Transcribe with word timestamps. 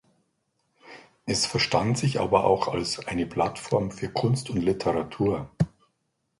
Es 1.27 1.45
verstand 1.45 1.95
sich 1.95 2.19
aber 2.19 2.45
auch 2.45 2.67
als 2.69 3.05
eine 3.05 3.27
Plattform 3.27 3.91
für 3.91 4.09
Kunst 4.09 4.49
und 4.49 4.57
Literatur. 4.59 5.51